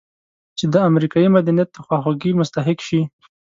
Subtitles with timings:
[0.57, 3.01] چې د امریکایي مدنیت د خواخوږۍ مستحق شي.